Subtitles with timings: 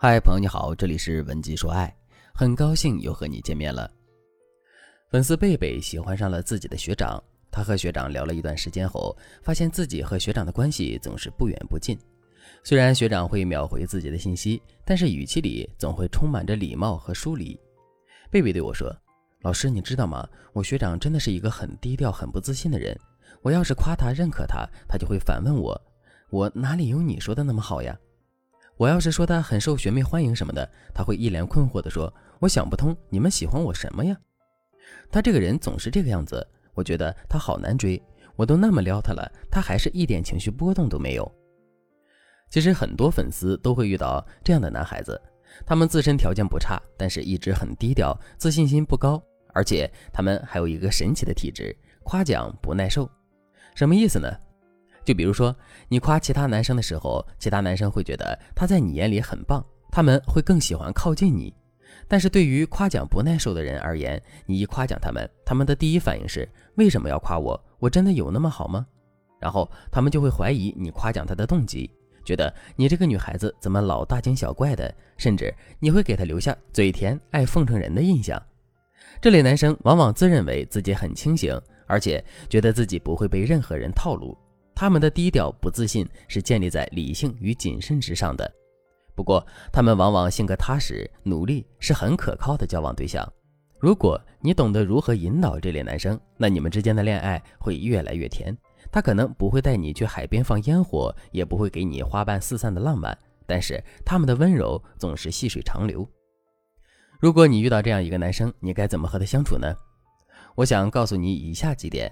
[0.00, 1.92] 嗨，朋友你好，这里是文姬说爱，
[2.32, 3.90] 很高兴又和你见面了。
[5.10, 11.98] 粉丝贝贝喜欢上了自己的学长，他和学长聊了一段时间后，发现自己和学长的关系总是不远不近。
[12.62, 17.58] 虽然学长会秒回自己的信息，但是语气里总会充满着礼貌和疏离。
[18.30, 18.96] 贝贝对我说
[19.42, 20.24] ：“老师，你知道吗？
[20.52, 22.96] 我学长真的是一个很低调、很不自信的人。
[23.42, 25.82] 我要是夸他、认可他，他就会反问我：
[26.30, 27.98] 我哪里有你说的那么好呀？”
[28.78, 34.16] 我要是说他很受学妹欢迎什么的，他会一脸困惑地说：“我想不通，你们喜欢我什么呀？”
[35.10, 38.00] 他这个人总是这个样子，我觉得他好难追。
[38.36, 41.30] 我都那么撩他了，他还是一点情绪波动都没有。
[42.50, 45.20] 其实很多粉丝都会遇到这样的男孩子，
[45.66, 49.20] 他们自身条件不差，但是一直很低调，自信心不高，
[49.52, 53.10] 而且他们还有一个神奇的体质——夸奖不耐受。
[53.74, 54.32] 什么意思呢？
[55.08, 55.56] 就比如说，
[55.88, 61.50] 你夸其他男生的时候，其他男生会觉得他在你眼里很棒，他们会更喜欢靠近你。
[62.06, 67.58] 但是对于夸奖不耐受的人而言，你一夸奖他们，他们的第一反应是为什么要夸我？
[67.78, 68.86] 我真的有那么好吗？
[69.40, 71.90] 然后他们就会怀疑你夸奖他的动机，
[72.22, 78.38] 觉得你这个女孩子怎么老大惊小怪的，甚至你会给他留下嘴甜、爱奉承人的印象。
[79.22, 84.36] 这类男生往往自认为自己很清醒，而且觉得自己不会被任何人套路。
[84.80, 88.48] 他们的低调不自信是建立在理性与谨慎之上的，
[89.12, 93.28] 不过他们往往性格踏实、努力，是很可靠的交往对象。
[93.80, 98.56] 如果你懂得如何引导这类男生，那你们之间的恋爱会越来越甜。
[98.92, 106.08] 他可能不会带你去海边放烟火，也不会给你花瓣四散的浪漫，但是他们的温柔总是细水长流。
[107.18, 109.74] 如果你遇到这样一个男生，你该怎么和他相处呢？
[110.54, 112.08] 我想告诉你以下几点。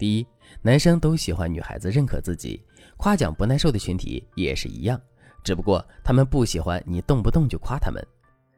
[0.00, 0.26] 第一，
[0.62, 2.64] 男生都喜欢女孩子认可自己，
[2.96, 4.98] 夸奖不耐受的群体也是一样，
[5.44, 8.02] 只不过他们不喜欢你动不动就夸他们。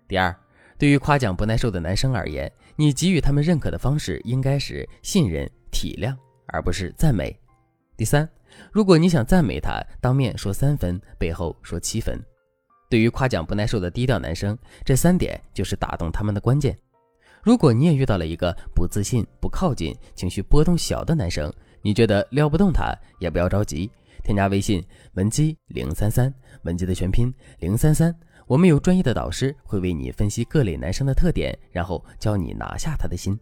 [0.06, 0.32] 第二，
[0.78, 6.16] 对于夸奖不耐受的男生而言，你给予他们认可的方式应该是信任、体谅，
[6.46, 7.36] 而不是赞美。
[7.96, 8.28] 第三，
[8.70, 12.24] 如果你想赞美他，当面说三分，背后说七分。
[12.88, 16.78] 对于夸奖不耐受的低调男生，这三点就是打动他们的关键。
[17.42, 23.90] 如果你也遇到了一个不自信、不靠近、情绪波动小的男生，你觉得撩不动他，也不要着急，
[24.22, 24.80] 添加微信
[25.14, 26.32] 文姬零三三，
[26.62, 28.14] 文姬的全拼零三三，
[28.46, 33.36] 我们有专业的导师会为你分析各类男生的特点，然后教你拿下他的心。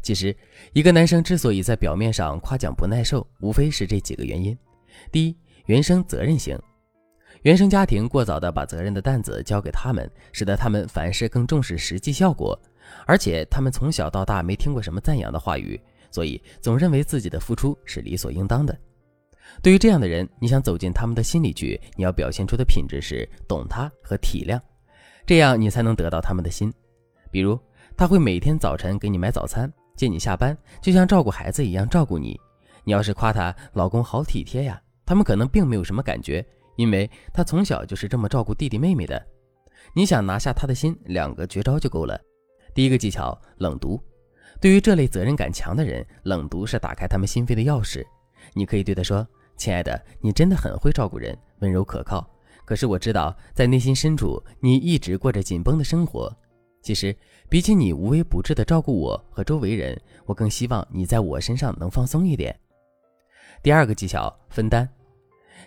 [0.00, 0.36] 其实，
[0.72, 4.56] 一个男生之所以在表面上夸奖不耐受，无非是这几个原因：
[5.10, 5.36] 第一，
[5.66, 6.56] 原生责任型，
[7.42, 12.56] 原生家庭过早的把责任的担子交给他们，使得他们凡事更重视实际效果。
[13.06, 18.76] 而且他们从小到大没听过什么赞扬的话语，所以总认为自己的付出是理所应当的。
[19.62, 24.60] 对于这样的人，你想走进他们的心里去，你要表现出的品质是懂他和体谅，
[25.26, 26.72] 这样你才能得到他们的心。
[27.30, 27.58] 比如，
[27.96, 32.38] 他会每天早晨给你买早餐，接你下班，就像照顾孩子一样照顾你。
[32.84, 39.26] 你要是夸他老公好体贴呀，他们可能并没有什么感觉，因为他从小就是这么照顾弟弟妹妹的。
[39.94, 42.20] 你想拿下他的心，两个绝招就够了。
[42.78, 44.00] 第一个技巧，冷读。
[44.60, 48.06] 对于这类责任感强的人，冷读是打开他们心扉的钥匙。
[48.54, 49.26] 你可以对他说
[49.58, 52.24] ：“亲爱的，你真的很会照顾人，温柔可靠。
[52.64, 56.32] 可是我知道，在内心深处，你一直过着紧绷的生活。
[56.80, 57.12] 其实，
[57.48, 62.56] 比起你无微不至的照顾我和周围人，我更希望你在我身上能放松一点。”
[63.60, 64.88] 第二个技巧，分担。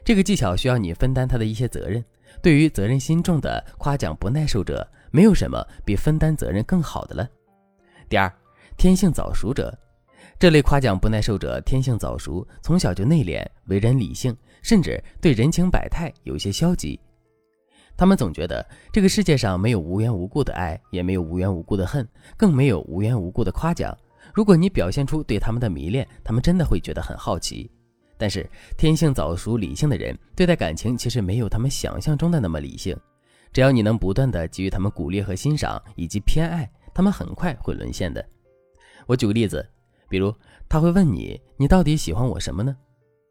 [0.05, 2.01] 这个技巧需要你分担他的一些责任。
[2.41, 4.89] 对于责任心重的夸奖不耐受者。
[5.11, 7.29] 没有什么比分担责任更好的了。
[8.09, 8.31] 第二，
[8.77, 9.77] 天性早熟者，
[10.39, 16.99] 这类夸奖不耐受者天性早熟，从小就内敛，为人理性，甚至对人情百态有些消极。
[17.97, 23.95] 他们总觉得这个世界上没有无缘无故的爱，也没有无缘无故的恨，更没有无缘无故的夸奖。
[24.33, 27.69] 如果你表现出对他们的迷恋，他们真的会觉得很好奇。
[28.17, 32.97] 但是天性早熟、理性的人对待感情，其实没有他们想象中的那么理性。
[33.53, 38.25] 只要你能不断的给予他们鼓励和欣赏，以及偏爱，他们很快会沦陷的。
[39.05, 39.67] 我举个例子，
[40.09, 40.33] 比如
[40.69, 42.75] 他会问你：“你到底喜欢我什么呢？”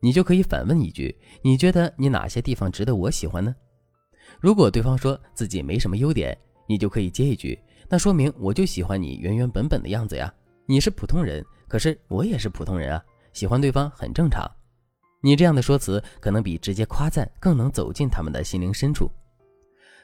[0.02, 3.54] 你就可以反问一句：“你觉得你哪些地方值得我喜欢呢？”
[4.40, 6.36] 如果对方说自己没什么优点，
[6.66, 7.58] 你就可以接一句
[7.88, 10.32] ：“那说明我就喜欢你原原本本的样子呀。
[10.66, 13.02] 你是普通人，可是我也是普通人啊，
[13.32, 14.50] 喜欢对方很正常。”
[15.22, 19.10] 你这样的说辞可能比直接夸赞更能走进他们的心灵深处。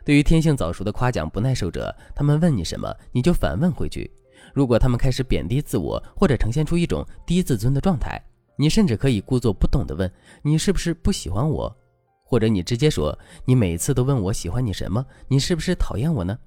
[0.06, 4.08] 对于天性早熟的夸奖不耐受者，他们问你什么，你就反问回去。
[4.54, 8.16] 如果他们开始贬低自我，或者呈现出一种低自尊的状态，
[8.56, 10.08] 你甚至可以故作不懂地问
[10.42, 11.76] ：“你是不是不喜欢我？”
[12.22, 16.38] 或者你直接说：“你每次都问我喜欢你什么，你是不是讨厌我呢？”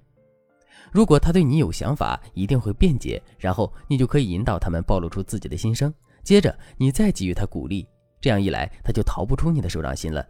[0.90, 5.94] 如果他对你有想法，一定会辩解，然后你就可以引导他们暴露出自己的心声。
[6.24, 7.86] 接着你再给予他鼓励，
[8.22, 10.26] 这样一来他就逃不出你的手掌心了。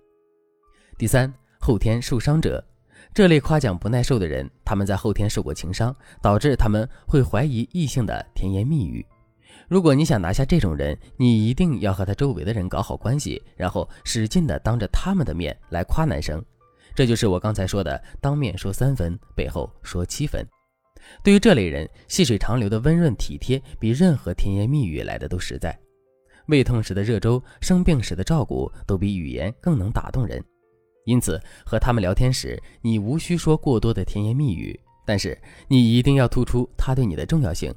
[0.97, 2.63] 第三，后天受伤者，
[3.13, 9.05] 这类夸奖不耐受的人，他们在后天受过情伤，导致他们会怀疑异性的甜言蜜语。
[9.67, 16.43] 如果你想拿下这种人，你一定要和他周围的人搞好关系，然后使劲的当着他们的面来夸男生。
[16.95, 20.45] 这就是我刚才说的，当面说三分，背后说七分。
[21.23, 25.77] 对于这类人，细水长流的温润体贴，比任何甜言蜜语来的都实在。
[26.47, 30.43] 胃痛时的热粥，生病时的照顾，都比语言更能打动人。
[31.09, 35.35] 因此，和他们聊天时，你无需说过多的甜言蜜语，但是
[35.67, 37.73] 你一定要突出他对你的重要性。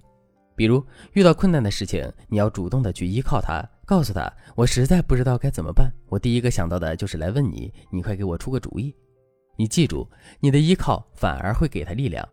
[0.55, 0.85] 比如
[1.15, 8.95] 遇到困难的事情，你要主动的去依靠他，告诉他我实在不知道该怎么办，我第一个想到的就是来问你，你快给我出个主意。
[9.57, 10.07] 你记住，
[10.39, 12.29] 你的依靠反而会给他力量。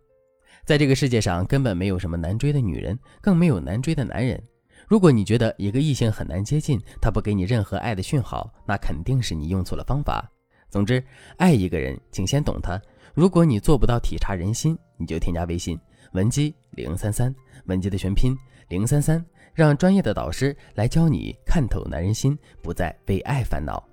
[0.66, 4.38] 在这个世界上，根本没有什么难追的女人，更没有难追的男人。
[4.86, 10.30] 如果你觉得一个异性很难接近，他不给你任何爱的讯号，那肯定是你用错了方法。
[10.70, 11.04] 总之，
[11.38, 12.80] 爱一个人，请先懂他。
[13.14, 15.80] 如果你做不到体察人心，你就添加微信。
[16.14, 17.34] 文姬零三三，
[17.66, 18.36] 文姬的全拼
[18.70, 19.24] 零三三，
[19.54, 23.84] 让专业的导师来教你看透男人心，不再为爱烦恼。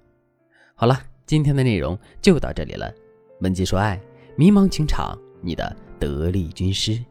[0.74, 2.92] 好了，今天的内容就到这里了。
[3.40, 4.00] 文姬说爱，
[4.36, 7.02] 迷茫情场，你的得力军师。